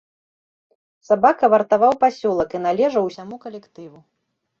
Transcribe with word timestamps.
Сабака 1.07 1.49
вартаваў 1.53 1.93
пасёлак 2.05 2.49
і 2.61 2.61
належаў 2.65 3.03
усяму 3.11 3.35
калектыву. 3.45 3.97